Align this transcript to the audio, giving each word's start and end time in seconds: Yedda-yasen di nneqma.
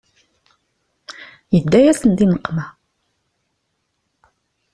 Yedda-yasen 1.53 2.11
di 2.17 2.25
nneqma. 2.27 2.65